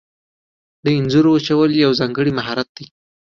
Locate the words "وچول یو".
1.35-1.91